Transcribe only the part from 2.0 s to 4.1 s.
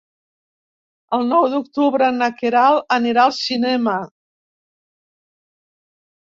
na Queralt anirà al cinema.